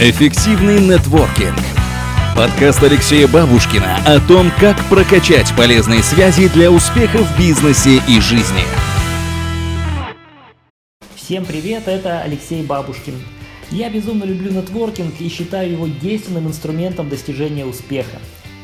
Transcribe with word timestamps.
Эффективный 0.00 0.78
нетворкинг. 0.78 1.58
Подкаст 2.36 2.80
Алексея 2.84 3.26
Бабушкина 3.26 3.96
о 4.06 4.20
том, 4.20 4.52
как 4.60 4.80
прокачать 4.88 5.52
полезные 5.56 6.04
связи 6.04 6.46
для 6.46 6.70
успеха 6.70 7.18
в 7.18 7.36
бизнесе 7.36 8.00
и 8.06 8.20
жизни. 8.20 8.62
Всем 11.16 11.44
привет, 11.44 11.88
это 11.88 12.20
Алексей 12.20 12.62
Бабушкин. 12.62 13.14
Я 13.72 13.90
безумно 13.90 14.22
люблю 14.22 14.52
нетворкинг 14.52 15.20
и 15.20 15.28
считаю 15.28 15.72
его 15.72 15.88
действенным 15.88 16.46
инструментом 16.46 17.08
достижения 17.08 17.66
успеха. 17.66 18.20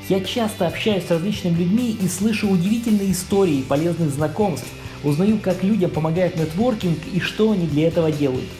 Я 0.08 0.20
часто 0.20 0.68
общаюсь 0.68 1.04
с 1.04 1.10
различными 1.10 1.58
людьми 1.58 1.98
и 2.00 2.06
слышу 2.06 2.48
удивительные 2.48 3.10
истории 3.10 3.62
полезных 3.62 4.10
знакомств, 4.10 4.68
узнаю, 5.02 5.40
как 5.42 5.64
людям 5.64 5.90
помогает 5.90 6.36
нетворкинг 6.36 6.98
и 7.12 7.18
что 7.18 7.50
они 7.50 7.66
для 7.66 7.88
этого 7.88 8.12
делают– 8.12 8.48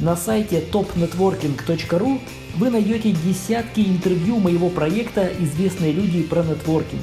на 0.00 0.16
сайте 0.16 0.62
topnetworking.ru 0.72 2.20
вы 2.56 2.70
найдете 2.70 3.10
десятки 3.10 3.80
интервью 3.80 4.38
моего 4.38 4.68
проекта 4.68 5.28
«Известные 5.40 5.92
люди 5.92 6.22
про 6.22 6.42
нетворкинг». 6.42 7.02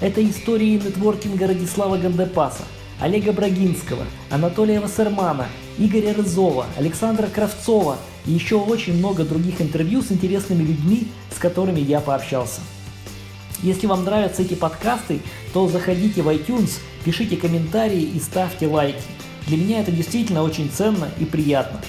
Это 0.00 0.24
истории 0.28 0.76
нетворкинга 0.76 1.48
Радислава 1.48 1.98
Гандепаса, 1.98 2.62
Олега 3.00 3.32
Брагинского, 3.32 4.04
Анатолия 4.30 4.78
Вассермана, 4.80 5.48
Игоря 5.78 6.14
Рызова, 6.14 6.66
Александра 6.76 7.26
Кравцова 7.26 7.98
и 8.24 8.32
еще 8.32 8.56
очень 8.56 8.96
много 8.96 9.24
других 9.24 9.60
интервью 9.60 10.02
с 10.02 10.12
интересными 10.12 10.62
людьми, 10.62 11.08
с 11.34 11.38
которыми 11.38 11.80
я 11.80 12.00
пообщался. 12.00 12.60
Если 13.62 13.88
вам 13.88 14.04
нравятся 14.04 14.42
эти 14.42 14.54
подкасты, 14.54 15.20
то 15.52 15.66
заходите 15.66 16.22
в 16.22 16.28
iTunes, 16.28 16.78
пишите 17.04 17.36
комментарии 17.36 18.02
и 18.02 18.20
ставьте 18.20 18.68
лайки. 18.68 19.02
Для 19.48 19.56
меня 19.56 19.80
это 19.80 19.90
действительно 19.90 20.44
очень 20.44 20.70
ценно 20.70 21.08
и 21.18 21.24
приятно. 21.24 21.80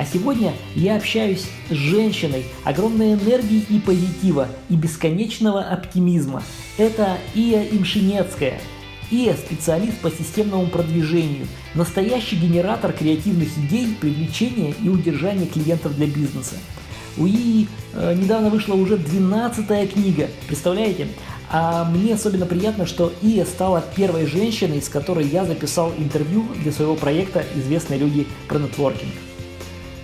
А 0.00 0.04
сегодня 0.10 0.54
я 0.74 0.96
общаюсь 0.96 1.44
с 1.68 1.74
женщиной 1.74 2.46
огромной 2.64 3.12
энергии 3.12 3.62
и 3.68 3.78
позитива 3.78 4.48
и 4.70 4.74
бесконечного 4.74 5.60
оптимизма. 5.60 6.42
Это 6.78 7.18
Ия 7.34 7.64
Имшинецкая. 7.64 8.62
Ия– 9.10 9.34
специалист 9.36 9.98
по 9.98 10.10
системному 10.10 10.68
продвижению, 10.68 11.46
настоящий 11.74 12.36
генератор 12.36 12.94
креативных 12.94 13.50
идей, 13.58 13.94
привлечения 14.00 14.74
и 14.82 14.88
удержания 14.88 15.44
клиентов 15.44 15.94
для 15.96 16.06
бизнеса. 16.06 16.54
У 17.18 17.26
Ии 17.26 17.68
э, 17.92 18.14
недавно 18.14 18.48
вышла 18.48 18.76
уже 18.76 18.96
12 18.96 19.92
книга, 19.92 20.28
представляете? 20.46 21.08
А 21.50 21.84
мне 21.84 22.14
особенно 22.14 22.46
приятно, 22.46 22.86
что 22.86 23.12
Ия 23.20 23.44
стала 23.44 23.84
первой 23.94 24.24
женщиной, 24.24 24.80
с 24.80 24.88
которой 24.88 25.26
я 25.26 25.44
записал 25.44 25.92
интервью 25.98 26.46
для 26.62 26.72
своего 26.72 26.94
проекта 26.94 27.44
«Известные 27.54 27.98
люди 27.98 28.26
про 28.48 28.58
нетворкинг». 28.58 29.12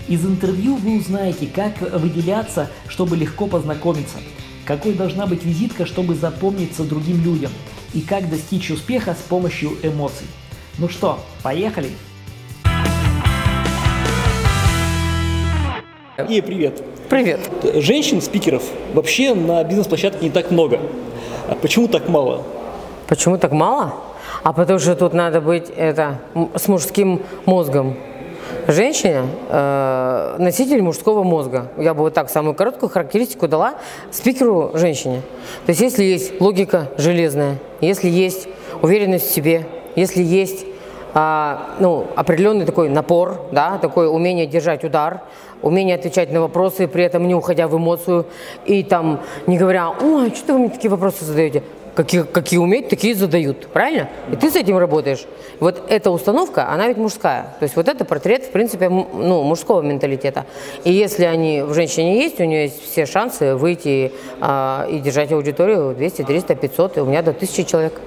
Из 0.08 0.24
интервью 0.24 0.76
вы 0.76 0.98
узнаете, 0.98 1.48
как 1.52 1.80
выделяться, 1.80 2.70
чтобы 2.86 3.16
легко 3.16 3.48
познакомиться, 3.48 4.18
какой 4.64 4.92
должна 4.92 5.26
быть 5.26 5.44
визитка, 5.44 5.84
чтобы 5.84 6.14
запомниться 6.14 6.84
другим 6.84 7.24
людям, 7.24 7.50
и 7.92 8.00
как 8.02 8.30
достичь 8.30 8.70
успеха 8.70 9.14
с 9.14 9.28
помощью 9.28 9.72
эмоций. 9.82 10.28
Ну 10.78 10.88
что, 10.88 11.18
поехали! 11.42 11.90
И 16.28 16.40
привет. 16.40 16.84
Привет. 17.08 17.40
Женщин-спикеров 17.74 18.62
вообще 18.94 19.34
на 19.34 19.64
бизнес-площадке 19.64 20.26
не 20.26 20.30
так 20.30 20.52
много. 20.52 20.78
А 21.48 21.56
почему 21.56 21.88
так 21.88 22.08
мало? 22.08 22.44
Почему 23.08 23.38
так 23.38 23.50
мало? 23.50 23.94
А 24.44 24.52
потому 24.52 24.78
что 24.78 24.94
тут 24.94 25.14
надо 25.14 25.40
быть 25.40 25.68
это, 25.76 26.20
с 26.54 26.68
мужским 26.68 27.22
мозгом 27.44 27.96
женщине 28.66 29.22
э, 29.48 30.36
носитель 30.38 30.82
мужского 30.82 31.22
мозга. 31.22 31.68
Я 31.78 31.94
бы 31.94 32.00
вот 32.00 32.14
так 32.14 32.30
самую 32.30 32.54
короткую 32.54 32.90
характеристику 32.90 33.48
дала 33.48 33.74
спикеру 34.10 34.72
женщине. 34.74 35.22
То 35.64 35.70
есть 35.70 35.80
если 35.80 36.04
есть 36.04 36.40
логика 36.40 36.88
железная, 36.96 37.58
если 37.80 38.08
есть 38.08 38.48
уверенность 38.82 39.28
в 39.30 39.34
себе, 39.34 39.66
если 39.94 40.22
есть 40.22 40.66
а, 41.18 41.76
ну, 41.80 42.06
определенный 42.14 42.66
такой 42.66 42.90
напор, 42.90 43.40
да, 43.50 43.78
такое 43.78 44.08
умение 44.08 44.46
держать 44.46 44.84
удар, 44.84 45.22
умение 45.62 45.96
отвечать 45.96 46.30
на 46.30 46.42
вопросы, 46.42 46.88
при 46.88 47.04
этом 47.04 47.26
не 47.26 47.34
уходя 47.34 47.68
в 47.68 47.76
эмоцию 47.76 48.26
и 48.66 48.82
там 48.82 49.20
не 49.46 49.56
говоря, 49.56 49.90
ой, 49.90 50.34
что 50.34 50.52
вы 50.52 50.58
мне 50.58 50.68
такие 50.68 50.90
вопросы 50.90 51.24
задаете, 51.24 51.62
какие, 51.96 52.22
какие 52.22 52.58
умеют, 52.60 52.88
такие 52.88 53.14
задают, 53.14 53.66
правильно? 53.68 54.08
И 54.30 54.36
ты 54.36 54.50
с 54.50 54.56
этим 54.56 54.78
работаешь. 54.78 55.26
Вот 55.58 55.82
эта 55.88 56.10
установка, 56.10 56.68
она 56.68 56.86
ведь 56.86 56.98
мужская. 56.98 57.54
То 57.58 57.64
есть 57.64 57.74
вот 57.74 57.88
это 57.88 58.04
портрет, 58.04 58.44
в 58.44 58.50
принципе, 58.50 58.88
ну, 58.88 59.42
мужского 59.42 59.80
менталитета. 59.80 60.44
И 60.84 60.92
если 60.92 61.24
они 61.24 61.62
в 61.62 61.74
женщине 61.74 62.22
есть, 62.22 62.38
у 62.40 62.44
нее 62.44 62.64
есть 62.64 62.82
все 62.84 63.06
шансы 63.06 63.56
выйти 63.56 64.12
а, 64.40 64.86
и 64.88 64.98
держать 64.98 65.32
аудиторию 65.32 65.94
200, 65.94 66.22
300, 66.22 66.54
500, 66.54 66.98
и 66.98 67.00
у 67.00 67.06
меня 67.06 67.22
до 67.22 67.30
1000 67.30 67.64
человек. 67.64 68.00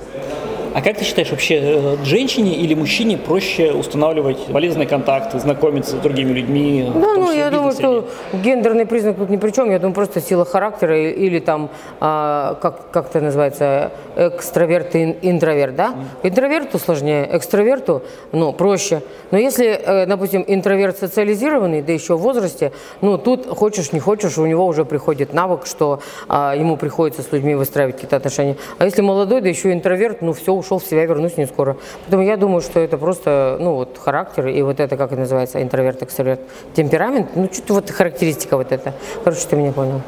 А 0.73 0.81
как 0.81 0.97
ты 0.97 1.03
считаешь, 1.03 1.31
вообще 1.31 1.59
э, 1.61 1.97
женщине 2.03 2.55
или 2.55 2.75
мужчине 2.75 3.17
проще 3.17 3.71
устанавливать 3.71 4.45
полезные 4.45 4.87
контакты, 4.87 5.39
знакомиться 5.39 5.97
с 5.97 5.99
другими 5.99 6.31
людьми? 6.31 6.91
Да, 6.93 7.15
ну 7.15 7.31
я 7.31 7.49
думаю, 7.49 7.71
что 7.71 8.07
гендерный 8.33 8.85
признак 8.85 9.17
тут 9.17 9.29
ни 9.29 9.37
при 9.37 9.51
чем. 9.51 9.71
Я 9.71 9.79
думаю, 9.79 9.95
просто 9.95 10.21
сила 10.21 10.45
характера 10.45 11.11
или 11.11 11.39
там, 11.39 11.69
а, 11.99 12.55
как, 12.61 12.91
как 12.91 13.09
это 13.09 13.21
называется, 13.21 13.91
экстраверт 14.15 14.95
и 14.95 15.17
интроверт, 15.23 15.75
да? 15.75 15.95
Интроверту 16.23 16.77
сложнее, 16.77 17.27
экстраверту, 17.31 18.03
ну, 18.31 18.53
проще. 18.53 19.01
Но 19.31 19.37
если, 19.37 19.67
э, 19.67 20.05
допустим, 20.05 20.43
интроверт 20.47 20.97
социализированный, 20.97 21.81
да 21.81 21.93
еще 21.93 22.15
в 22.15 22.21
возрасте, 22.21 22.71
ну, 23.01 23.17
тут 23.17 23.47
хочешь, 23.47 23.91
не 23.91 23.99
хочешь, 23.99 24.37
у 24.37 24.45
него 24.45 24.65
уже 24.65 24.85
приходит 24.85 25.33
навык, 25.33 25.65
что 25.65 26.01
а, 26.27 26.53
ему 26.55 26.77
приходится 26.77 27.23
с 27.23 27.31
людьми 27.31 27.55
выстраивать 27.55 27.95
какие-то 27.95 28.17
отношения. 28.17 28.55
А 28.77 28.85
если 28.85 29.01
молодой, 29.01 29.41
да 29.41 29.49
еще 29.49 29.73
интроверт, 29.73 30.21
ну, 30.21 30.33
все, 30.33 30.58
ушел 30.59 30.79
в 30.79 30.85
себя, 30.85 31.05
вернусь 31.05 31.37
не 31.37 31.45
скоро. 31.45 31.77
Поэтому 32.01 32.23
я 32.23 32.37
думаю, 32.37 32.61
что 32.61 32.79
это 32.79 32.97
просто, 32.97 33.57
ну, 33.59 33.75
вот 33.75 33.97
характер 33.97 34.47
и 34.47 34.61
вот 34.61 34.79
это, 34.79 34.97
как 34.97 35.11
это 35.11 35.21
называется, 35.21 35.61
интроверт, 35.61 36.03
экстраверт, 36.03 36.41
темперамент, 36.75 37.35
ну, 37.35 37.49
что-то 37.51 37.75
вот 37.75 37.89
характеристика 37.89 38.57
вот 38.57 38.71
эта. 38.71 38.93
Короче, 39.23 39.41
ты 39.49 39.55
меня 39.55 39.71
понял. 39.71 40.01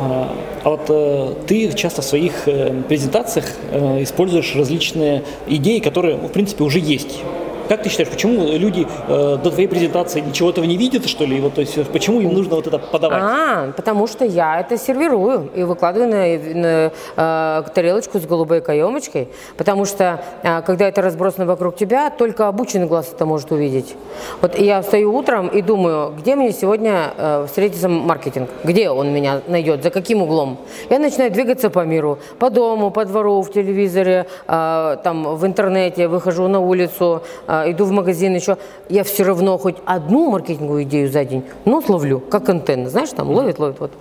А, 0.00 0.34
а 0.64 0.70
вот 0.70 0.86
э, 0.88 1.34
ты 1.46 1.72
часто 1.72 2.02
в 2.02 2.04
своих 2.04 2.46
э, 2.46 2.82
презентациях 2.88 3.46
э, 3.70 4.02
используешь 4.02 4.54
различные 4.54 5.22
идеи, 5.46 5.78
которые, 5.78 6.16
в 6.16 6.32
принципе, 6.32 6.64
уже 6.64 6.78
есть. 6.78 7.20
Как 7.68 7.82
ты 7.82 7.88
считаешь, 7.88 8.08
почему 8.08 8.56
люди 8.56 8.86
э, 9.08 9.38
до 9.42 9.50
твоей 9.50 9.66
презентации 9.68 10.20
ничего 10.20 10.50
этого 10.50 10.64
не 10.64 10.76
видят, 10.76 11.06
что 11.08 11.24
ли? 11.24 11.40
Вот, 11.40 11.54
то 11.54 11.60
есть, 11.60 11.90
почему 11.90 12.20
им 12.20 12.32
нужно 12.32 12.56
вот 12.56 12.66
это 12.66 12.78
подавать? 12.78 13.22
А, 13.22 13.72
потому 13.76 14.06
что 14.06 14.24
я 14.24 14.60
это 14.60 14.78
сервирую 14.78 15.50
и 15.54 15.62
выкладываю 15.62 16.08
на, 16.08 16.60
на 16.60 16.92
э, 17.16 17.62
тарелочку 17.74 18.18
с 18.18 18.26
голубой 18.26 18.60
каемочкой, 18.60 19.28
потому 19.56 19.84
что, 19.84 20.20
э, 20.42 20.62
когда 20.62 20.88
это 20.88 21.02
разбросано 21.02 21.46
вокруг 21.46 21.76
тебя, 21.76 22.10
только 22.10 22.48
обученный 22.48 22.86
глаз 22.86 23.10
это 23.12 23.26
может 23.26 23.50
увидеть. 23.52 23.96
Вот 24.40 24.58
я 24.58 24.82
встаю 24.82 25.14
утром 25.14 25.48
и 25.48 25.62
думаю, 25.62 26.12
где 26.18 26.36
мне 26.36 26.52
сегодня 26.52 27.12
э, 27.16 27.46
встретится 27.46 27.88
маркетинг? 27.88 28.48
Где 28.64 28.90
он 28.90 29.12
меня 29.12 29.40
найдет? 29.46 29.82
За 29.82 29.90
каким 29.90 30.22
углом? 30.22 30.58
Я 30.90 30.98
начинаю 30.98 31.30
двигаться 31.30 31.70
по 31.70 31.84
миру, 31.84 32.18
по 32.38 32.50
дому, 32.50 32.90
по 32.90 33.04
двору, 33.04 33.42
в 33.42 33.52
телевизоре, 33.52 34.26
э, 34.46 34.96
там, 35.02 35.36
в 35.36 35.46
интернете, 35.46 36.08
выхожу 36.08 36.48
на 36.48 36.60
улицу, 36.60 37.22
э, 37.46 37.55
иду 37.66 37.84
в 37.84 37.90
магазин 37.90 38.34
еще, 38.34 38.56
я 38.88 39.04
все 39.04 39.24
равно 39.24 39.56
хоть 39.58 39.76
одну 39.84 40.30
маркетинговую 40.30 40.84
идею 40.84 41.10
за 41.10 41.24
день, 41.24 41.44
ну, 41.64 41.80
словлю, 41.80 42.20
как 42.20 42.48
антенна, 42.48 42.90
знаешь, 42.90 43.10
там 43.10 43.30
ловит, 43.30 43.58
ловит, 43.58 43.80
вот. 43.80 43.92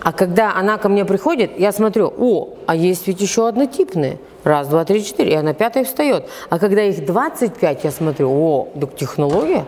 А 0.00 0.12
когда 0.12 0.54
она 0.54 0.78
ко 0.78 0.88
мне 0.88 1.04
приходит, 1.04 1.58
я 1.58 1.72
смотрю, 1.72 2.12
о, 2.18 2.50
а 2.66 2.74
есть 2.74 3.06
ведь 3.06 3.20
еще 3.20 3.48
однотипные. 3.48 4.18
Раз, 4.44 4.68
два, 4.68 4.84
три, 4.84 5.04
четыре, 5.04 5.32
и 5.32 5.34
она 5.34 5.54
пятая 5.54 5.84
встает. 5.84 6.28
А 6.50 6.58
когда 6.58 6.82
их 6.82 7.04
25, 7.04 7.84
я 7.84 7.90
смотрю, 7.90 8.30
о, 8.30 8.68
так 8.78 8.96
технология. 8.96 9.64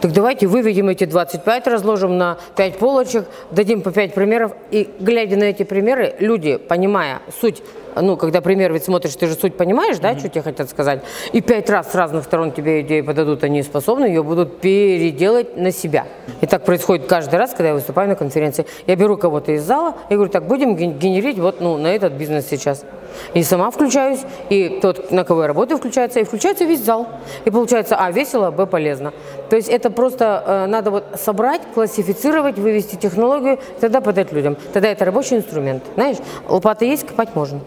Так 0.00 0.12
давайте 0.12 0.46
выведем 0.46 0.88
эти 0.88 1.04
25, 1.04 1.66
разложим 1.66 2.18
на 2.18 2.36
5 2.56 2.78
полочек, 2.78 3.26
дадим 3.50 3.80
по 3.80 3.90
5 3.90 4.12
примеров. 4.12 4.52
И 4.70 4.90
глядя 5.00 5.36
на 5.36 5.44
эти 5.44 5.62
примеры, 5.62 6.14
люди, 6.18 6.56
понимая 6.56 7.20
суть 7.40 7.62
ну, 8.02 8.16
когда 8.16 8.40
пример 8.40 8.72
ведь 8.72 8.84
смотришь, 8.84 9.14
ты 9.16 9.26
же 9.26 9.34
суть 9.34 9.56
понимаешь, 9.56 9.98
да, 9.98 10.12
mm-hmm. 10.12 10.18
что 10.18 10.28
тебе 10.28 10.42
хотят 10.42 10.70
сказать, 10.70 11.02
и 11.32 11.40
пять 11.40 11.68
раз 11.70 11.92
с 11.92 11.94
разных 11.94 12.24
сторон 12.24 12.52
тебе 12.52 12.80
идеи 12.82 13.00
подадут, 13.00 13.44
они 13.44 13.62
способны 13.62 14.06
ее 14.06 14.22
будут 14.22 14.60
переделать 14.60 15.56
на 15.56 15.72
себя. 15.72 16.06
И 16.40 16.46
так 16.46 16.64
происходит 16.64 17.06
каждый 17.06 17.36
раз, 17.36 17.50
когда 17.50 17.68
я 17.68 17.74
выступаю 17.74 18.08
на 18.08 18.14
конференции. 18.14 18.66
Я 18.86 18.96
беру 18.96 19.16
кого-то 19.16 19.52
из 19.52 19.62
зала 19.62 19.94
и 20.10 20.14
говорю, 20.14 20.30
так, 20.30 20.46
будем 20.46 20.74
генерить 20.74 21.38
вот 21.38 21.60
ну, 21.60 21.76
на 21.76 21.88
этот 21.88 22.12
бизнес 22.12 22.46
сейчас. 22.48 22.84
И 23.34 23.42
сама 23.42 23.70
включаюсь, 23.70 24.20
и 24.48 24.78
тот, 24.80 25.10
на 25.10 25.24
кого 25.24 25.42
я 25.42 25.48
работаю, 25.48 25.78
включается, 25.78 26.20
и 26.20 26.24
включается 26.24 26.64
весь 26.64 26.80
зал. 26.80 27.06
И 27.44 27.50
получается, 27.50 27.96
а, 27.96 28.10
весело, 28.10 28.50
б, 28.50 28.66
полезно. 28.66 29.12
То 29.50 29.56
есть 29.56 29.68
это 29.68 29.90
просто 29.90 30.42
э, 30.46 30.66
надо 30.66 30.90
вот 30.90 31.04
собрать, 31.14 31.62
классифицировать, 31.74 32.58
вывести 32.58 32.96
технологию, 32.96 33.58
тогда 33.80 34.00
подать 34.00 34.32
людям. 34.32 34.56
Тогда 34.72 34.88
это 34.88 35.04
рабочий 35.04 35.36
инструмент. 35.36 35.82
Знаешь, 35.94 36.16
лопата 36.48 36.84
есть, 36.84 37.06
копать 37.06 37.34
можно. 37.34 37.60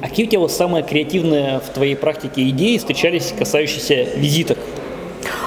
А 0.00 0.08
какие 0.08 0.26
у 0.26 0.28
тебя 0.28 0.40
вот 0.40 0.52
самые 0.52 0.84
креативные 0.84 1.60
в 1.60 1.68
твоей 1.70 1.96
практике 1.96 2.48
идеи 2.50 2.76
встречались, 2.78 3.32
касающиеся 3.38 4.06
визиток? 4.16 4.58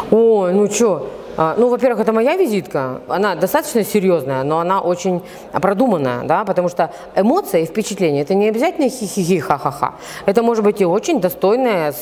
Ой, 0.10 0.54
ну 0.54 0.70
что, 0.70 1.10
ну, 1.38 1.70
во-первых, 1.70 2.00
это 2.00 2.12
моя 2.12 2.36
визитка, 2.36 3.02
она 3.08 3.36
достаточно 3.36 3.84
серьезная, 3.84 4.44
но 4.44 4.60
она 4.60 4.82
очень 4.82 5.22
продуманная, 5.54 6.24
да, 6.24 6.44
потому 6.44 6.68
что 6.68 6.92
эмоция 7.16 7.62
и 7.62 7.66
впечатление– 7.66 8.22
это 8.24 8.34
не 8.34 8.50
обязательно 8.50 8.90
хи-хи-хи, 8.90 9.40
ха-ха-ха. 9.40 9.94
Это 10.26 10.42
может 10.42 10.64
быть 10.64 10.82
и 10.82 10.86
очень 10.86 11.22
достойная, 11.22 11.94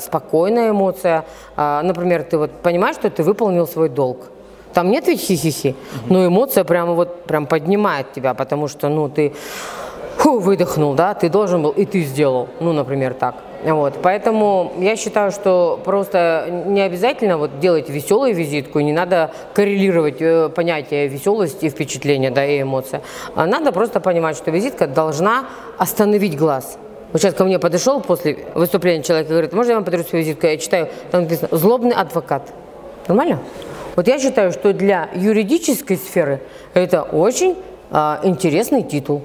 спокойная 0.00 0.70
эмоция. 0.70 1.24
А, 1.56 1.82
например, 1.82 2.22
ты 2.22 2.38
вот 2.38 2.50
понимаешь, 2.50 2.96
что 2.96 3.10
ты 3.10 3.22
выполнил 3.22 3.66
свой 3.66 3.88
долг. 3.88 4.18
Там 4.72 4.90
нет 4.90 5.06
ведь 5.06 5.20
хи-хи-хи, 5.20 5.76
но 6.08 6.26
эмоция 6.26 6.64
прямо 6.64 6.94
вот 6.94 7.24
прям 7.24 7.46
поднимает 7.46 8.12
тебя, 8.14 8.32
потому 8.32 8.68
что, 8.68 8.88
ну, 8.88 9.10
ты 9.10 9.34
фу, 10.22 10.38
выдохнул, 10.38 10.94
да, 10.94 11.14
ты 11.14 11.28
должен 11.28 11.62
был, 11.62 11.70
и 11.70 11.84
ты 11.84 12.02
сделал, 12.02 12.48
ну, 12.60 12.72
например, 12.72 13.14
так. 13.14 13.34
Вот, 13.64 13.94
поэтому 14.02 14.72
я 14.78 14.96
считаю, 14.96 15.32
что 15.32 15.80
просто 15.84 16.64
не 16.66 16.80
обязательно 16.80 17.38
вот 17.38 17.58
делать 17.60 17.88
веселую 17.88 18.34
визитку, 18.34 18.80
не 18.80 18.92
надо 18.92 19.30
коррелировать 19.54 20.20
э, 20.20 20.48
понятие 20.48 21.08
веселости 21.08 21.66
и 21.66 21.70
впечатления, 21.70 22.30
да, 22.30 22.44
и 22.44 22.62
эмоция. 22.62 23.02
А 23.34 23.46
надо 23.46 23.72
просто 23.72 24.00
понимать, 24.00 24.36
что 24.36 24.50
визитка 24.50 24.86
должна 24.86 25.46
остановить 25.78 26.36
глаз. 26.36 26.78
Вот 27.12 27.20
сейчас 27.20 27.34
ко 27.34 27.44
мне 27.44 27.58
подошел 27.58 28.00
после 28.00 28.38
выступления 28.54 29.02
человек 29.02 29.26
и 29.26 29.30
говорит, 29.30 29.52
можно 29.52 29.70
я 29.70 29.76
вам 29.76 29.84
подарю 29.84 30.04
свою 30.04 30.24
визитку? 30.24 30.46
Я 30.46 30.56
читаю, 30.56 30.88
там 31.10 31.22
написано 31.22 31.48
«злобный 31.50 31.94
адвокат». 31.94 32.42
Нормально? 33.06 33.38
Вот 33.96 34.08
я 34.08 34.18
считаю, 34.18 34.52
что 34.52 34.72
для 34.72 35.08
юридической 35.14 35.96
сферы 35.96 36.40
это 36.74 37.02
очень 37.02 37.56
а, 37.90 38.20
интересный 38.22 38.82
титул. 38.82 39.22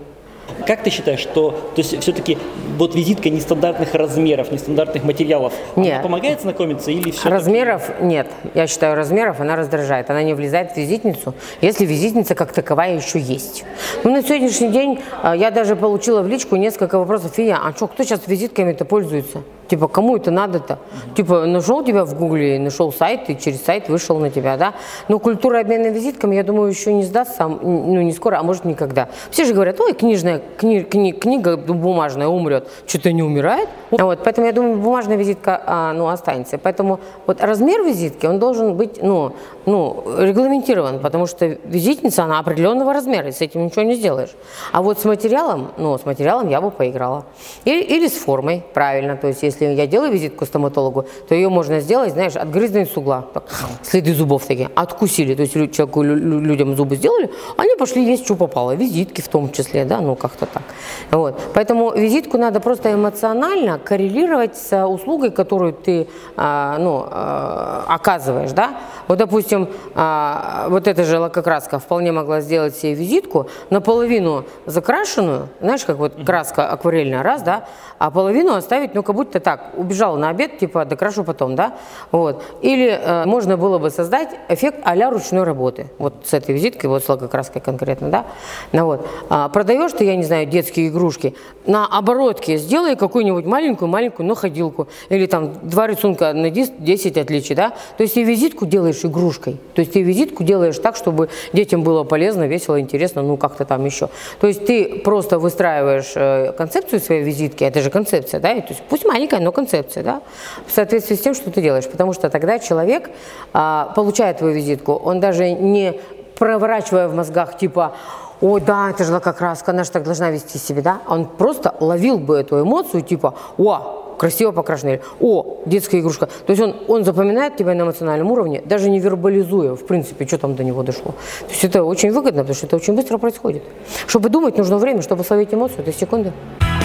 Как 0.65 0.83
ты 0.83 0.89
считаешь, 0.89 1.19
что 1.19 1.51
то 1.51 1.81
есть 1.81 2.01
все-таки 2.01 2.38
вот 2.77 2.95
визитка 2.95 3.29
нестандартных 3.29 3.94
размеров, 3.94 4.51
нестандартных 4.51 5.03
материалов, 5.03 5.53
нет. 5.75 5.95
она 5.95 6.03
помогает 6.03 6.41
знакомиться 6.41 6.91
или 6.91 7.11
все? 7.11 7.29
Размеров 7.29 7.89
нет. 8.01 8.27
Я 8.53 8.67
считаю, 8.67 8.95
размеров 8.95 9.39
она 9.39 9.55
раздражает. 9.55 10.09
Она 10.09 10.23
не 10.23 10.33
влезает 10.33 10.73
в 10.73 10.77
визитницу, 10.77 11.33
если 11.61 11.85
визитница 11.85 12.35
как 12.35 12.53
таковая 12.53 12.95
еще 12.97 13.19
есть. 13.19 13.63
Ну, 14.03 14.11
на 14.11 14.21
сегодняшний 14.21 14.69
день 14.69 14.99
а, 15.21 15.35
я 15.35 15.51
даже 15.51 15.75
получила 15.75 16.21
в 16.21 16.27
личку 16.27 16.55
несколько 16.55 16.97
вопросов. 17.00 17.33
Фия, 17.35 17.59
а 17.63 17.73
что, 17.73 17.88
кто 17.88 18.03
сейчас 18.03 18.27
визитками-то 18.27 18.85
пользуется? 18.85 19.43
Типа, 19.67 19.87
кому 19.87 20.15
это 20.15 20.31
надо-то? 20.31 20.79
Типа, 21.15 21.45
нашел 21.45 21.83
тебя 21.83 22.05
в 22.05 22.15
Гугле, 22.15 22.59
нашел 22.59 22.91
сайт, 22.93 23.29
и 23.29 23.37
через 23.37 23.63
сайт 23.63 23.89
вышел 23.89 24.17
на 24.19 24.29
тебя, 24.29 24.57
да? 24.57 24.73
Но 25.07 25.19
культура 25.19 25.59
обмена 25.59 25.87
визитками, 25.87 26.35
я 26.35 26.43
думаю, 26.43 26.69
еще 26.69 26.93
не 26.93 27.03
сдаст 27.03 27.35
сам, 27.35 27.59
ну, 27.61 28.01
не 28.01 28.13
скоро, 28.13 28.37
а 28.37 28.43
может 28.43 28.65
никогда. 28.65 29.09
Все 29.29 29.45
же 29.45 29.53
говорят, 29.53 29.79
ой, 29.79 29.93
книжная, 29.93 30.41
кни, 30.57 30.81
кни, 30.81 31.11
книга 31.11 31.57
бумажная 31.57 32.27
умрет. 32.27 32.69
Что-то 32.85 33.11
не 33.11 33.23
умирает. 33.23 33.69
Вот, 33.91 34.19
поэтому 34.23 34.47
я 34.47 34.53
думаю, 34.53 34.77
бумажная 34.77 35.17
визитка, 35.17 35.61
а, 35.65 35.93
ну, 35.93 36.07
останется. 36.07 36.57
Поэтому 36.57 36.99
вот 37.25 37.41
размер 37.41 37.83
визитки, 37.83 38.25
он 38.25 38.39
должен 38.39 38.75
быть, 38.75 39.01
ну, 39.01 39.33
ну, 39.65 40.03
регламентирован, 40.17 40.99
потому 40.99 41.25
что 41.27 41.45
визитница, 41.45 42.23
она 42.23 42.39
определенного 42.39 42.93
размера, 42.93 43.27
и 43.29 43.31
с 43.31 43.41
этим 43.41 43.65
ничего 43.65 43.83
не 43.83 43.95
сделаешь. 43.95 44.31
А 44.71 44.81
вот 44.81 44.99
с 44.99 45.05
материалом, 45.05 45.71
ну, 45.77 45.97
с 45.97 46.05
материалом 46.05 46.49
я 46.49 46.61
бы 46.61 46.71
поиграла. 46.71 47.25
Или, 47.65 47.81
или 47.83 48.07
с 48.07 48.13
формой, 48.13 48.63
правильно, 48.73 49.17
то 49.17 49.27
есть 49.27 49.43
если 49.43 49.56
если 49.59 49.75
я 49.75 49.88
делаю 49.88 50.12
визитку 50.12 50.45
стоматологу, 50.45 51.06
то 51.27 51.36
ее 51.36 51.50
можно 51.50 51.80
сделать, 51.80 52.13
знаешь, 52.13 52.36
отгрызанной 52.36 52.86
с 52.86 52.95
угла. 52.98 53.25
Так, 53.33 53.44
следы 53.83 54.13
зубов 54.13 54.45
такие. 54.45 54.69
Откусили. 54.75 55.36
То 55.36 55.42
есть 55.42 55.54
человеку, 55.54 56.04
людям 56.04 56.75
зубы 56.75 56.95
сделали, 56.95 57.30
они 57.57 57.75
пошли 57.75 58.04
есть, 58.04 58.25
что 58.25 58.36
попало. 58.36 58.75
Визитки 58.75 59.21
в 59.21 59.27
том 59.27 59.51
числе, 59.51 59.86
да, 59.86 60.01
ну 60.01 60.15
как-то 60.15 60.45
так. 60.45 60.63
Вот. 61.12 61.39
Поэтому 61.54 61.92
визитку 61.92 62.38
надо 62.38 62.59
просто 62.59 62.94
эмоционально 62.94 63.80
коррелировать 63.80 64.57
с 64.57 64.86
услугой, 64.88 65.31
которую 65.31 65.74
ты 65.74 66.07
а, 66.36 66.77
ну, 66.77 67.06
а, 67.10 67.86
оказываешь, 67.88 68.51
да. 68.51 68.77
Вот, 69.07 69.18
допустим, 69.18 69.69
а, 69.95 70.68
вот 70.69 70.88
эта 70.88 71.03
же 71.03 71.19
лакокраска 71.19 71.80
вполне 71.80 72.12
могла 72.12 72.42
сделать 72.42 72.75
себе 72.75 72.94
визитку, 72.94 73.48
наполовину 73.69 74.45
закрашенную, 74.65 75.50
знаешь, 75.62 75.86
как 75.86 75.98
вот 75.98 76.13
краска 76.25 76.69
акварельная, 76.69 77.24
раз, 77.24 77.42
да, 77.42 77.65
а 78.00 78.12
половину 78.12 78.53
оставить, 78.53 78.94
ну, 78.94 79.03
как 79.03 79.15
будто 79.15 79.39
так, 79.47 79.71
убежал 79.77 80.17
на 80.17 80.27
обед, 80.27 80.59
типа, 80.59 80.83
докрашу 80.83 81.23
потом, 81.23 81.55
да, 81.55 81.71
вот. 82.11 82.44
Или 82.61 82.89
э, 82.89 83.23
можно 83.23 83.55
было 83.55 83.77
бы 83.77 83.89
создать 83.89 84.27
эффект 84.49 84.79
а-ля 84.83 85.09
ручной 85.09 85.44
работы, 85.44 85.88
вот 85.99 86.15
с 86.25 86.33
этой 86.33 86.53
визиткой, 86.53 86.89
вот 86.89 87.05
с 87.05 87.07
логокраской 87.07 87.61
конкретно, 87.61 88.09
да, 88.09 88.25
ну, 88.73 88.83
вот. 88.83 89.07
А, 89.29 89.47
продаешь 89.47 89.94
ты, 89.94 90.03
я 90.03 90.17
не 90.17 90.25
знаю, 90.25 90.47
детские 90.47 90.89
игрушки, 90.89 91.33
на 91.65 91.88
оборотке 91.88 92.57
сделай 92.57 92.97
какую-нибудь 92.97 93.45
маленькую-маленькую 93.45 94.27
находилку, 94.27 94.89
или 95.07 95.27
там 95.27 95.53
два 95.63 95.88
рисунка 95.88 96.33
на 96.33 96.50
10 96.50 97.17
отличий, 97.17 97.55
да, 97.55 97.71
то 97.95 98.03
есть 98.03 98.17
и 98.17 98.23
визитку 98.25 98.65
делаешь 98.65 99.05
игрушкой, 99.05 99.55
то 99.75 99.79
есть 99.79 99.93
ты 99.93 100.01
визитку 100.01 100.43
делаешь 100.43 100.77
так, 100.77 100.97
чтобы 100.97 101.29
детям 101.53 101.83
было 101.83 102.03
полезно, 102.03 102.47
весело, 102.47 102.81
интересно, 102.81 103.21
ну, 103.21 103.38
как-то 103.38 103.63
там 103.63 103.85
еще. 103.85 104.09
То 104.41 104.47
есть 104.47 104.65
ты 104.65 105.00
просто 105.05 105.39
выстраиваешь 105.39 106.11
э, 106.15 106.51
концепцию 106.51 107.00
своей 107.00 107.23
визитки, 107.23 107.63
это 107.63 107.79
же 107.79 107.89
концепция, 107.89 108.41
да, 108.41 108.53
то 108.55 108.73
есть 108.73 108.81
пусть 108.89 109.05
маленькая, 109.05 109.37
некая, 109.38 109.44
но 109.44 109.51
концепция, 109.51 110.04
да, 110.04 110.22
в 110.66 110.72
соответствии 110.72 111.16
с 111.16 111.22
тем, 111.22 111.34
что 111.34 111.51
ты 111.51 111.62
делаешь. 111.62 111.86
Потому 111.86 112.13
что 112.13 112.30
тогда 112.30 112.60
человек, 112.60 113.10
а, 113.54 113.92
получая 113.95 114.34
твою 114.34 114.56
визитку, 114.56 114.94
он 114.94 115.19
даже 115.19 115.51
не 115.51 116.00
проворачивая 116.38 117.07
в 117.07 117.16
мозгах, 117.16 117.57
типа, 117.57 117.94
ой, 118.42 118.62
да, 118.62 118.92
это 118.92 119.04
же 119.04 119.13
лакокраска, 119.13 119.72
она 119.72 119.84
же 119.84 119.92
так 119.92 120.04
должна 120.04 120.30
вести 120.30 120.60
себя, 120.60 120.81
да, 120.81 121.01
он 121.07 121.25
просто 121.25 121.74
ловил 121.80 122.19
бы 122.19 122.38
эту 122.38 122.62
эмоцию, 122.62 123.01
типа, 123.01 123.34
о, 123.57 124.16
красиво 124.19 124.51
покрашены, 124.51 125.01
о, 125.19 125.57
детская 125.66 126.00
игрушка. 126.00 126.28
То 126.28 126.54
есть 126.54 126.62
он, 126.62 126.75
он 126.88 127.04
запоминает 127.04 127.57
тебя 127.57 127.74
на 127.74 127.84
эмоциональном 127.84 128.31
уровне, 128.31 128.62
даже 128.66 128.89
не 128.89 129.00
вербализуя, 129.00 129.75
в 129.75 129.86
принципе, 129.86 130.28
что 130.28 130.38
там 130.38 130.56
до 130.56 130.63
него 130.63 130.84
дошло. 130.84 131.13
То 131.42 131.50
есть 131.50 131.63
это 131.63 131.84
очень 131.84 132.12
выгодно, 132.12 132.42
потому 132.42 132.56
что 132.56 132.68
это 132.68 132.75
очень 132.75 132.95
быстро 132.95 133.18
происходит. 133.18 133.63
Чтобы 134.06 134.30
думать, 134.30 134.57
нужно 134.57 134.78
время, 134.78 135.01
чтобы 135.01 135.24
словить 135.24 135.54
эмоцию, 135.54 135.80
это 135.80 135.94
секунды. 135.94 136.31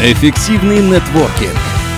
Эффективный 0.00 0.80
нетворкинг 0.80 1.91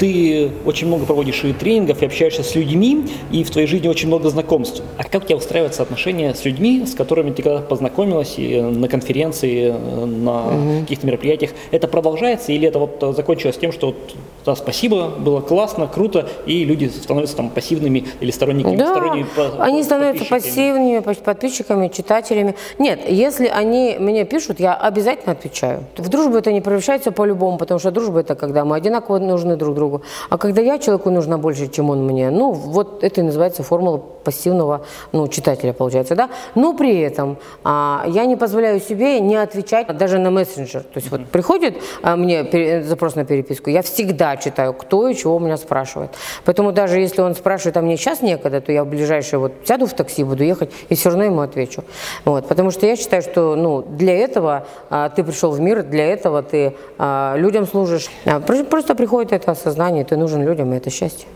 ты 0.00 0.50
очень 0.64 0.86
много 0.86 1.04
проводишь 1.04 1.44
и 1.44 1.52
тренингов, 1.52 2.02
и 2.02 2.06
общаешься 2.06 2.42
с 2.42 2.54
людьми, 2.54 3.04
и 3.30 3.44
в 3.44 3.50
твоей 3.50 3.66
жизни 3.66 3.86
очень 3.86 4.08
много 4.08 4.30
знакомств. 4.30 4.82
А 4.96 5.04
как 5.04 5.24
у 5.24 5.26
тебя 5.26 5.36
устраиваются 5.36 5.82
отношения 5.82 6.34
с 6.34 6.42
людьми, 6.46 6.86
с 6.86 6.94
которыми 6.94 7.32
ты 7.32 7.42
когда 7.42 7.60
познакомилась 7.60 8.34
и 8.38 8.60
на 8.62 8.88
конференции, 8.88 9.70
на 9.70 10.46
угу. 10.46 10.80
каких-то 10.80 11.06
мероприятиях? 11.06 11.50
Это 11.70 11.86
продолжается 11.86 12.50
или 12.50 12.66
это 12.66 12.78
вот 12.78 13.14
закончилось 13.14 13.58
тем, 13.58 13.72
что 13.72 13.88
вот, 13.88 14.16
да, 14.44 14.54
спасибо, 14.56 15.08
было 15.08 15.40
классно, 15.40 15.86
круто, 15.86 16.28
и 16.46 16.64
люди 16.64 16.86
становятся 16.86 17.36
там 17.36 17.50
пассивными 17.50 18.06
или 18.20 18.30
сторонниками? 18.30 18.76
Да, 18.76 18.90
сторонними 18.90 19.26
они 19.58 19.82
становятся 19.82 20.24
пассивными 20.24 21.00
подписчиками, 21.00 21.88
читателями. 21.88 22.54
Нет, 22.78 23.00
если 23.08 23.46
они 23.46 23.96
мне 23.98 24.24
пишут, 24.24 24.60
я 24.60 24.74
обязательно 24.74 25.32
отвечаю. 25.32 25.84
В 25.96 26.08
дружбу 26.08 26.36
это 26.36 26.52
не 26.52 26.60
превращается 26.60 27.12
по-любому, 27.12 27.58
потому 27.58 27.80
что 27.80 27.90
дружба 27.90 28.20
это 28.20 28.34
когда 28.34 28.64
мы 28.64 28.76
одинаково 28.76 29.18
нужны 29.18 29.56
друг 29.56 29.74
другу 29.74 29.90
другу. 29.90 30.02
А 30.28 30.38
когда 30.38 30.62
я 30.62 30.78
человеку 30.78 31.10
нужна 31.10 31.38
больше, 31.38 31.68
чем 31.68 31.90
он 31.90 32.06
мне, 32.06 32.30
ну, 32.30 32.52
вот 32.52 33.04
это 33.04 33.20
и 33.20 33.24
называется 33.24 33.62
формула 33.62 34.00
пассивного 34.24 34.84
ну, 35.12 35.28
читателя, 35.28 35.72
получается, 35.72 36.14
да. 36.14 36.30
Но 36.54 36.74
при 36.74 37.00
этом 37.00 37.38
а, 37.64 38.04
я 38.06 38.26
не 38.26 38.36
позволяю 38.36 38.80
себе 38.80 39.20
не 39.20 39.36
отвечать 39.36 39.86
даже 39.96 40.18
на 40.18 40.30
мессенджер. 40.30 40.82
То 40.82 40.96
есть 40.96 41.10
вот 41.10 41.26
приходит 41.26 41.82
а, 42.02 42.16
мне 42.16 42.82
запрос 42.82 43.14
на 43.14 43.24
переписку, 43.24 43.70
я 43.70 43.82
всегда 43.82 44.36
читаю, 44.36 44.72
кто 44.74 45.08
и 45.08 45.14
чего 45.14 45.38
меня 45.38 45.56
спрашивает. 45.56 46.10
Поэтому 46.44 46.72
даже 46.72 47.00
если 47.00 47.22
он 47.22 47.34
спрашивает, 47.34 47.76
а 47.76 47.82
мне 47.82 47.96
сейчас 47.96 48.22
некогда, 48.22 48.60
то 48.60 48.72
я 48.72 48.84
в 48.84 48.88
ближайшее 48.88 49.40
вот 49.40 49.52
сяду 49.64 49.86
в 49.86 49.94
такси, 49.94 50.24
буду 50.24 50.44
ехать 50.44 50.70
и 50.88 50.94
все 50.94 51.10
равно 51.10 51.24
ему 51.24 51.40
отвечу. 51.40 51.84
Вот, 52.24 52.48
потому 52.48 52.70
что 52.70 52.86
я 52.86 52.96
считаю, 52.96 53.22
что 53.22 53.56
ну, 53.56 53.82
для 53.82 54.16
этого 54.16 54.66
а, 54.90 55.08
ты 55.08 55.24
пришел 55.24 55.50
в 55.50 55.60
мир, 55.60 55.82
для 55.82 56.06
этого 56.06 56.42
ты 56.42 56.74
а, 56.98 57.34
людям 57.36 57.66
служишь. 57.66 58.08
А, 58.24 58.40
просто 58.40 58.94
приходит 58.94 59.32
это 59.32 59.52
осознание 59.52 60.04
ты 60.04 60.16
нужен 60.16 60.42
людям, 60.42 60.72
и 60.72 60.76
это 60.76 60.90
счастье. 60.90 61.26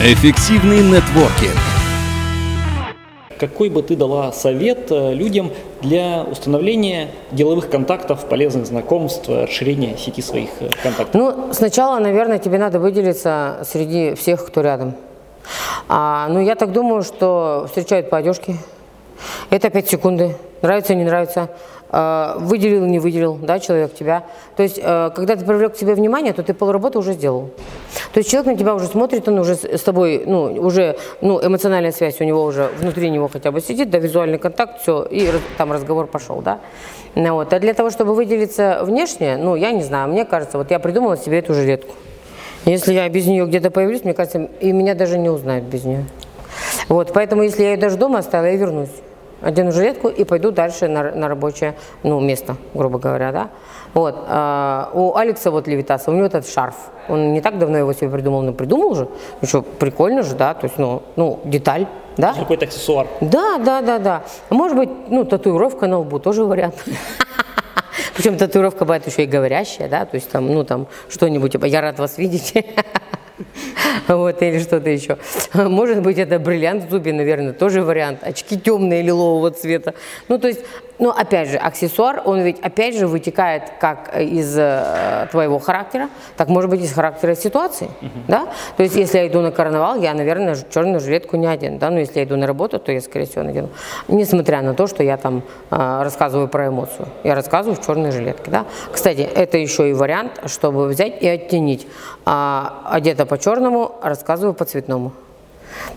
Эффективный 0.00 0.80
нетворкинг. 0.80 1.77
Какой 3.38 3.68
бы 3.68 3.82
ты 3.82 3.94
дала 3.94 4.32
совет 4.32 4.90
э, 4.90 5.14
людям 5.14 5.52
для 5.80 6.24
установления 6.24 7.10
деловых 7.30 7.70
контактов, 7.70 8.24
полезных 8.24 8.66
знакомств, 8.66 9.28
расширения 9.28 9.96
сети 9.96 10.20
своих 10.22 10.50
э, 10.60 10.70
контактов? 10.82 11.14
Ну, 11.14 11.52
сначала, 11.52 12.00
наверное, 12.00 12.38
тебе 12.38 12.58
надо 12.58 12.80
выделиться 12.80 13.60
среди 13.64 14.14
всех, 14.14 14.44
кто 14.44 14.60
рядом. 14.60 14.94
А, 15.88 16.28
ну, 16.28 16.40
я 16.40 16.56
так 16.56 16.72
думаю, 16.72 17.02
что 17.02 17.66
встречают 17.68 18.10
по 18.10 18.18
одежке. 18.18 18.56
Это 19.50 19.70
5 19.70 19.88
секунды. 19.88 20.36
Нравится, 20.62 20.94
не 20.94 21.04
нравится. 21.04 21.48
Э, 21.90 22.34
выделил, 22.38 22.84
не 22.84 22.98
выделил, 22.98 23.38
да, 23.40 23.58
человек 23.58 23.94
тебя. 23.94 24.24
То 24.56 24.62
есть, 24.62 24.78
э, 24.82 25.10
когда 25.14 25.36
ты 25.36 25.44
привлек 25.44 25.74
к 25.74 25.76
себе 25.76 25.94
внимание, 25.94 26.32
то 26.34 26.42
ты 26.42 26.52
полработы 26.52 26.98
уже 26.98 27.14
сделал. 27.14 27.50
То 28.12 28.18
есть 28.18 28.30
человек 28.30 28.52
на 28.52 28.56
тебя 28.58 28.74
уже 28.74 28.86
смотрит, 28.86 29.26
он 29.28 29.38
уже 29.38 29.54
с 29.54 29.82
тобой, 29.82 30.22
ну, 30.26 30.44
уже, 30.60 30.96
ну, 31.22 31.40
эмоциональная 31.44 31.92
связь 31.92 32.20
у 32.20 32.24
него 32.24 32.44
уже 32.44 32.70
внутри 32.78 33.08
него 33.08 33.28
хотя 33.28 33.50
бы 33.50 33.60
сидит, 33.60 33.88
да, 33.88 33.98
визуальный 33.98 34.38
контакт, 34.38 34.82
все, 34.82 35.02
и 35.10 35.30
там 35.56 35.72
разговор 35.72 36.06
пошел, 36.06 36.42
да. 36.42 36.60
Ну, 37.14 37.34
вот. 37.34 37.52
А 37.52 37.58
для 37.58 37.72
того, 37.72 37.88
чтобы 37.90 38.14
выделиться 38.14 38.80
внешне, 38.82 39.38
ну, 39.38 39.56
я 39.56 39.72
не 39.72 39.82
знаю, 39.82 40.10
мне 40.10 40.26
кажется, 40.26 40.58
вот 40.58 40.70
я 40.70 40.78
придумала 40.78 41.16
себе 41.16 41.38
эту 41.38 41.54
жилетку. 41.54 41.94
Если 42.66 42.92
я 42.92 43.08
без 43.08 43.26
нее 43.26 43.46
где-то 43.46 43.70
появлюсь, 43.70 44.04
мне 44.04 44.12
кажется, 44.12 44.48
и 44.60 44.72
меня 44.72 44.94
даже 44.94 45.16
не 45.16 45.30
узнают 45.30 45.64
без 45.64 45.84
нее. 45.84 46.04
Вот, 46.88 47.12
поэтому 47.14 47.44
если 47.44 47.62
я 47.62 47.70
ее 47.72 47.76
даже 47.78 47.96
дома 47.96 48.18
оставила, 48.18 48.50
я 48.50 48.56
вернусь. 48.56 48.90
Одену 49.40 49.70
жилетку 49.72 50.08
и 50.08 50.24
пойду 50.24 50.50
дальше 50.50 50.88
на, 50.88 51.12
на 51.12 51.28
рабочее 51.28 51.74
ну, 52.02 52.20
место, 52.20 52.56
грубо 52.74 52.98
говоря, 52.98 53.30
да. 53.32 53.50
Вот. 53.94 54.16
А, 54.28 54.90
у 54.94 55.14
Алекса 55.14 55.50
вот 55.50 55.68
Левитаса, 55.68 56.10
у 56.10 56.14
него 56.14 56.26
этот 56.26 56.48
шарф. 56.48 56.74
Он 57.08 57.32
не 57.32 57.40
так 57.40 57.58
давно 57.58 57.78
его 57.78 57.92
себе 57.92 58.10
придумал, 58.10 58.42
но 58.42 58.52
придумал 58.52 58.94
же. 58.94 59.08
Ну 59.40 59.48
что, 59.48 59.62
прикольно 59.62 60.22
же, 60.22 60.34
да, 60.34 60.54
то 60.54 60.64
есть, 60.66 60.78
ну, 60.78 61.02
ну 61.16 61.40
деталь, 61.44 61.86
да? 62.16 62.34
Какой-то 62.34 62.64
аксессуар. 62.64 63.06
Да, 63.20 63.58
да, 63.58 63.80
да, 63.80 63.98
да. 63.98 64.22
Может 64.50 64.76
быть, 64.76 64.90
ну, 65.08 65.24
татуировка 65.24 65.86
на 65.86 65.98
лбу 66.00 66.18
тоже 66.18 66.44
вариант. 66.44 66.74
Причем 68.16 68.36
татуировка 68.36 68.84
бывает 68.84 69.06
еще 69.06 69.22
и 69.22 69.26
говорящая, 69.26 69.88
да, 69.88 70.04
то 70.04 70.16
есть 70.16 70.28
там, 70.30 70.52
ну, 70.52 70.64
там, 70.64 70.88
что-нибудь, 71.08 71.52
типа, 71.52 71.66
я 71.66 71.80
рад 71.80 71.98
вас 72.00 72.18
видеть. 72.18 72.54
вот, 74.08 74.42
или 74.42 74.58
что-то 74.58 74.90
еще. 74.90 75.18
Может 75.54 76.02
быть, 76.02 76.18
это 76.18 76.38
бриллиант 76.38 76.84
в 76.84 76.90
зубе, 76.90 77.12
наверное, 77.12 77.52
тоже 77.52 77.82
вариант. 77.82 78.20
Очки 78.22 78.58
темные 78.58 79.02
лилового 79.02 79.50
цвета. 79.50 79.94
Ну, 80.28 80.38
то 80.38 80.48
есть, 80.48 80.60
ну, 80.98 81.10
опять 81.10 81.48
же, 81.48 81.56
аксессуар, 81.56 82.22
он 82.24 82.40
ведь, 82.40 82.60
опять 82.60 82.96
же, 82.96 83.06
вытекает 83.06 83.62
как 83.80 84.16
из 84.18 84.56
э, 84.58 85.28
твоего 85.30 85.58
характера, 85.58 86.08
так, 86.36 86.48
может 86.48 86.70
быть, 86.70 86.82
из 86.82 86.92
характера 86.92 87.34
ситуации, 87.34 87.88
uh-huh. 88.00 88.08
да? 88.26 88.48
То 88.76 88.82
есть, 88.82 88.96
если 88.96 89.18
я 89.18 89.28
иду 89.28 89.40
на 89.40 89.52
карнавал, 89.52 90.00
я, 90.00 90.12
наверное, 90.14 90.56
черную 90.70 91.00
жилетку 91.00 91.36
не 91.36 91.46
одену, 91.46 91.78
да? 91.78 91.90
Но 91.90 92.00
если 92.00 92.18
я 92.18 92.24
иду 92.24 92.36
на 92.36 92.46
работу, 92.46 92.78
то 92.78 92.90
я, 92.90 93.00
скорее 93.00 93.26
всего, 93.26 93.44
надену. 93.44 93.68
Несмотря 94.08 94.62
на 94.62 94.74
то, 94.74 94.86
что 94.86 95.02
я 95.02 95.16
там 95.16 95.42
э, 95.70 96.02
рассказываю 96.02 96.48
про 96.48 96.68
эмоцию. 96.68 97.08
Я 97.22 97.34
рассказываю 97.34 97.76
в 97.76 97.84
черной 97.84 98.10
жилетке, 98.10 98.50
да? 98.50 98.64
Кстати, 98.92 99.20
это 99.20 99.58
еще 99.58 99.90
и 99.90 99.92
вариант, 99.92 100.40
чтобы 100.46 100.88
взять 100.88 101.22
и 101.22 101.28
оттенить. 101.28 101.86
А, 102.24 102.82
одета 102.90 103.24
по 103.24 103.38
черному, 103.38 103.92
рассказываю 104.02 104.54
по 104.54 104.64
цветному. 104.64 105.12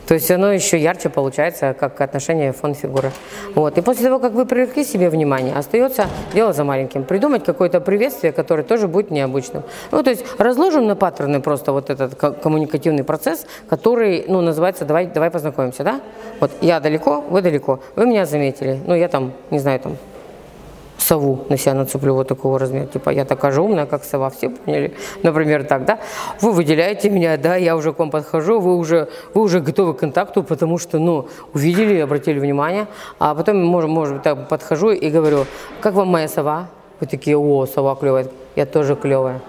То 0.08 0.13
есть 0.13 0.30
оно 0.32 0.51
еще 0.51 0.78
ярче 0.78 1.10
получается, 1.10 1.75
как 1.78 2.00
отношение 2.01 2.51
фон-фигуры. 2.51 3.12
Вот. 3.56 3.78
И 3.78 3.82
после 3.82 4.06
того, 4.06 4.20
как 4.20 4.34
вы 4.34 4.46
привлекли 4.46 4.84
себе 4.84 5.10
внимание, 5.10 5.54
остается 5.56 6.08
дело 6.34 6.54
за 6.54 6.63
маленьким. 6.63 7.04
Придумать 7.04 7.44
какое-то 7.44 7.82
приветствие, 7.82 8.34
которое 8.34 8.63
тоже 8.63 8.88
будет 8.88 9.12
необычным. 9.12 9.63
Ну, 9.92 10.04
то 10.04 10.10
есть 10.10 10.25
разложим 10.38 10.88
на 10.88 10.96
паттерны 10.96 11.42
просто 11.42 11.72
вот 11.72 11.90
этот 11.90 12.16
коммуникативный 12.16 13.04
процесс, 13.04 13.46
который, 13.70 14.25
ну, 14.28 14.42
называется 14.42 14.86
«давай, 14.86 15.08
давай 15.08 15.30
познакомимся», 15.30 15.84
да? 15.84 16.01
Вот 16.40 16.51
я 16.62 16.80
далеко, 16.80 17.22
вы 17.22 17.42
далеко, 17.42 17.80
вы 17.96 18.06
меня 18.06 18.25
заметили, 18.25 18.80
ну, 18.86 18.96
я 18.96 19.08
там, 19.08 19.34
не 19.50 19.60
знаю, 19.60 19.80
там, 19.80 19.98
сову 21.01 21.46
на 21.50 21.58
себя 21.58 21.74
нацеплю 21.74 22.13
вот 22.13 22.27
такого 22.27 22.60
размера. 22.60 22.86
Типа 22.86 23.10
я 23.10 23.25
такая 23.25 23.51
же 23.51 23.62
умная, 23.62 23.86
как 23.86 24.03
сова, 24.03 24.29
все 24.29 24.50
поняли? 24.50 24.93
Например, 25.24 25.63
так, 25.63 25.86
да? 25.86 26.00
Вы 26.41 26.51
выделяете 26.51 27.10
меня, 27.10 27.38
да, 27.38 27.55
я 27.55 27.75
уже 27.75 27.93
к 27.93 28.00
вам 28.00 28.12
подхожу, 28.12 28.60
вы 28.60 28.77
уже, 28.77 29.10
вы 29.34 29.41
уже 29.41 29.60
готовы 29.60 29.93
к 29.93 29.98
контакту, 29.98 30.43
потому 30.43 30.77
что, 30.77 31.00
ну, 31.00 31.27
увидели, 31.53 32.00
обратили 32.00 32.39
внимание, 32.39 32.88
а 33.20 33.36
потом, 33.36 33.63
может, 33.63 33.89
может 33.89 34.24
так 34.24 34.48
подхожу 34.48 34.91
и 34.91 35.10
говорю, 35.10 35.46
как 35.81 35.93
вам 35.93 36.08
моя 36.08 36.27
сова? 36.27 36.67
Вы 37.00 37.08
такие, 37.08 37.38
о, 37.38 37.65
сова 37.65 37.96
клевая, 37.96 38.27
я 38.55 38.65
тоже 38.65 38.96
клевая. 38.96 39.41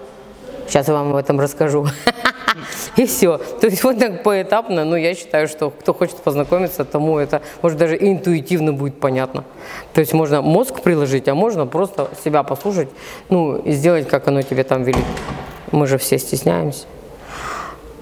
Сейчас 0.67 0.87
я 0.87 0.93
вам 0.93 1.11
об 1.11 1.15
этом 1.15 1.39
расскажу. 1.39 1.85
И 2.95 3.05
все. 3.05 3.37
То 3.37 3.67
есть 3.67 3.83
вот 3.83 3.99
так 3.99 4.23
поэтапно, 4.23 4.85
но 4.85 4.97
я 4.97 5.15
считаю, 5.15 5.47
что 5.47 5.69
кто 5.69 5.93
хочет 5.93 6.17
познакомиться, 6.17 6.85
тому 6.85 7.17
это, 7.17 7.41
может, 7.61 7.77
даже 7.77 7.97
интуитивно 7.97 8.73
будет 8.73 8.99
понятно. 8.99 9.43
То 9.93 10.01
есть 10.01 10.13
можно 10.13 10.41
мозг 10.41 10.81
приложить, 10.81 11.27
а 11.27 11.35
можно 11.35 11.65
просто 11.65 12.09
себя 12.23 12.43
послушать, 12.43 12.89
ну, 13.29 13.57
и 13.57 13.71
сделать, 13.71 14.07
как 14.07 14.27
оно 14.27 14.41
тебе 14.41 14.63
там 14.63 14.83
велит. 14.83 15.05
Мы 15.71 15.87
же 15.87 15.97
все 15.97 16.17
стесняемся. 16.17 16.85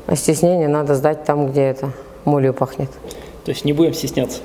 А 0.07 0.15
стеснение 0.15 0.67
надо 0.67 0.95
сдать 0.95 1.23
там, 1.23 1.47
где 1.51 1.61
это 1.61 1.91
молью 2.25 2.53
пахнет. 2.53 2.89
То 3.45 3.51
есть 3.51 3.65
не 3.65 3.73
будем 3.73 3.93
стесняться? 3.93 4.39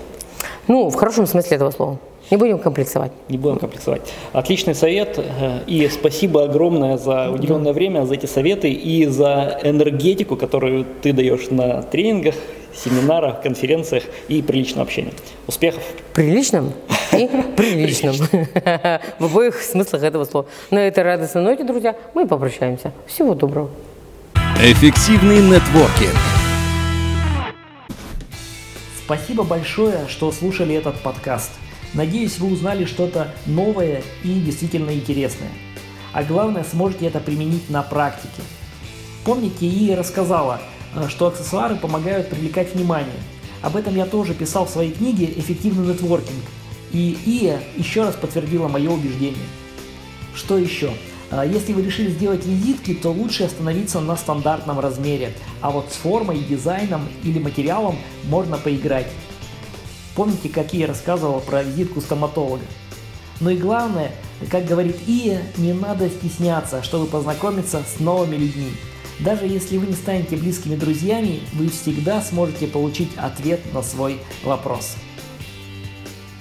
Ну, 0.68 0.88
в 0.88 0.94
хорошем 0.94 1.26
смысле 1.26 1.56
этого 1.56 1.70
слова. 1.70 1.98
Не 2.30 2.36
будем 2.36 2.58
комплексовать. 2.58 3.12
Не 3.28 3.38
будем 3.38 3.58
комплексовать. 3.58 4.02
Отличный 4.32 4.74
совет. 4.74 5.16
Э, 5.18 5.60
и 5.66 5.88
спасибо 5.88 6.44
огромное 6.44 6.96
за 6.96 7.30
уделенное 7.30 7.72
время, 7.72 8.04
за 8.04 8.14
эти 8.14 8.26
советы 8.26 8.70
и 8.70 9.06
за 9.06 9.60
энергетику, 9.62 10.36
которую 10.36 10.84
ты 11.02 11.12
даешь 11.12 11.50
на 11.50 11.82
тренингах, 11.82 12.34
семинарах, 12.74 13.42
конференциях 13.42 14.02
и 14.26 14.42
приличном 14.42 14.82
общении. 14.82 15.12
Успехов! 15.46 15.84
Приличном 16.14 16.72
и 17.12 17.28
приличном. 17.56 18.16
В 19.20 19.24
обоих 19.24 19.62
смыслах 19.62 20.02
этого 20.02 20.24
слова. 20.24 20.46
На 20.72 20.80
этой 20.80 21.04
радостной 21.04 21.44
ноте, 21.44 21.62
друзья, 21.62 21.94
мы 22.14 22.26
попрощаемся. 22.26 22.92
Всего 23.06 23.34
доброго. 23.34 23.70
Эффективный 24.60 25.40
нетворкинг. 25.42 26.16
Спасибо 29.04 29.44
большое, 29.44 30.08
что 30.08 30.32
слушали 30.32 30.74
этот 30.74 30.96
подкаст– 30.96 31.52
Надеюсь, 31.96 32.38
вы 32.38 32.52
узнали 32.52 32.84
что-то 32.84 33.32
новое 33.46 34.02
и 34.22 34.34
действительно 34.34 34.90
интересное. 34.90 35.48
А 36.12 36.22
главное, 36.22 36.62
сможете 36.62 37.06
это 37.06 37.20
применить 37.20 37.70
на 37.70 37.82
практике. 37.82 38.42
Помните, 39.24 39.66
и 39.66 39.94
рассказала, 39.94 40.60
э, 40.94 41.08
что 41.08 41.28
аксессуары 41.28 41.76
помогают 41.76 42.28
привлекать 42.28 42.74
внимание. 42.74 43.16
Об 43.62 43.76
этом 43.76 43.96
я 43.96 44.04
тоже 44.04 44.34
писал 44.34 44.66
в 44.66 44.70
своей 44.70 44.92
книге 44.92 45.24
«Эффективный 45.24 45.88
нетворкинг». 45.88 46.44
И 46.92 47.16
Ия 47.24 47.60
еще 47.76 48.02
раз 48.02 48.14
подтвердила 48.14 48.68
мое 48.68 48.90
убеждение. 48.90 49.46
Что 50.34 50.58
еще? 50.58 50.90
Э, 51.30 51.50
если 51.50 51.72
вы 51.72 51.80
решили 51.80 52.10
сделать 52.10 52.44
визитки, 52.44 52.92
то 52.92 53.10
лучше 53.10 53.44
остановиться 53.44 54.00
на 54.00 54.16
стандартном 54.16 54.80
размере, 54.80 55.32
а 55.62 55.70
вот 55.70 55.90
с 55.90 55.96
формой, 55.96 56.40
дизайном 56.40 57.08
или 57.24 57.38
материалом 57.38 57.96
можно 58.24 58.58
поиграть. 58.58 59.06
Помните, 60.16 60.48
как 60.48 60.72
я 60.72 60.86
рассказывал 60.86 61.40
про 61.40 61.62
визитку 61.62 62.00
стоматолога? 62.00 62.64
Ну 63.40 63.50
и 63.50 63.56
главное, 63.56 64.12
как 64.50 64.64
говорит 64.64 64.96
Ия, 65.06 65.42
не 65.58 65.74
надо 65.74 66.08
стесняться, 66.08 66.82
чтобы 66.82 67.04
познакомиться 67.06 67.84
с 67.86 68.00
новыми 68.00 68.36
людьми. 68.36 68.70
Даже 69.20 69.46
если 69.46 69.76
вы 69.76 69.88
не 69.88 69.92
станете 69.92 70.36
близкими 70.36 70.74
друзьями, 70.74 71.40
вы 71.52 71.68
всегда 71.68 72.22
сможете 72.22 72.66
получить 72.66 73.10
ответ 73.16 73.60
на 73.74 73.82
свой 73.82 74.18
вопрос. 74.42 74.96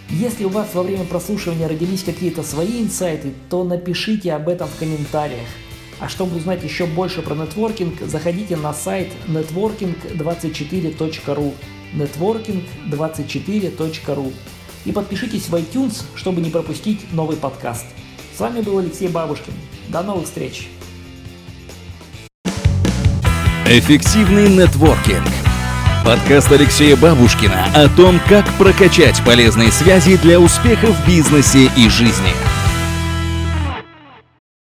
Если 0.10 0.46
у 0.46 0.50
вас 0.50 0.70
во 0.74 0.84
время 0.84 1.03
прослушивания 1.03 1.67
родились 1.67 2.03
какие-то 2.03 2.44
свои 2.44 2.82
инсайты, 2.82 3.34
то 3.50 3.65
напишите 3.65 4.32
об 4.34 4.48
этом 4.48 4.70
в 4.70 4.77
комментариях. 4.77 5.50
А 6.00 6.08
чтобы 6.08 6.38
узнать 6.38 6.63
еще 6.63 6.86
больше 6.86 7.22
про 7.22 7.36
нетворкинг, 7.36 8.00
заходите 8.01 8.55
на 8.55 8.74
сайт 8.74 9.10
networking24.ru 9.27 11.53
networking24.ru 11.96 14.34
и 14.86 14.92
подпишитесь 14.92 15.50
в 15.50 15.56
iTunes, 15.56 16.04
чтобы 16.16 16.42
не 16.42 16.50
пропустить 16.50 17.12
новый 17.12 17.38
подкаст. 17.38 17.86
С 18.36 18.40
вами 18.40 18.62
был 18.62 18.80
Алексей 18.80 19.08
Бабушкин. 19.08 19.54
До 19.90 20.02
новых 20.04 20.25
встреч! 20.25 20.68
Эффективный 23.68 24.48
нетворкинг. 24.48 25.25
Подкаст 26.06 26.52
Алексея 26.52 26.96
Бабушкина 26.96 27.66
о 27.74 27.90
том, 27.90 28.20
как 28.30 28.48
прокачать 28.60 29.20
полезные 29.25 29.72
связи 29.72 30.18
для 30.18 30.40
успеха 30.40 30.94
в 30.94 31.08
бизнесе 31.08 31.72
и 31.75 31.90
жизни. 31.90 32.54